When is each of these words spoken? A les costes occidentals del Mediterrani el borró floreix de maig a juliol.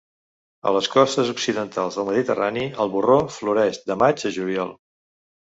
A 0.69 0.71
les 0.77 0.87
costes 0.93 1.27
occidentals 1.33 1.99
del 1.99 2.09
Mediterrani 2.09 2.65
el 2.87 2.93
borró 2.97 3.21
floreix 3.39 3.81
de 3.93 3.99
maig 4.05 4.29
a 4.31 4.37
juliol. 4.39 4.77